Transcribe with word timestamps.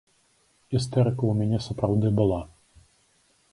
Істэрыка 0.79 1.21
ў 1.27 1.33
мяне 1.43 1.59
сапраўды 1.67 2.07
была. 2.23 2.41